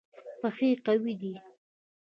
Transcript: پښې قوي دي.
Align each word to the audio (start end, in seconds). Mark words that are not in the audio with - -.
پښې 0.39 0.69
قوي 0.85 1.13
دي. 1.21 1.33